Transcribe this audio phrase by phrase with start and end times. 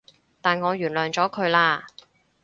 [0.41, 1.83] 但我原諒咗佢喇